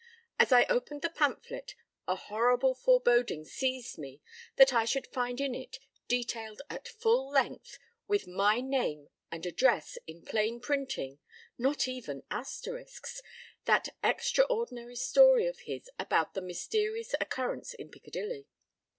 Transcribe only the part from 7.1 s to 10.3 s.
length, with my name and address in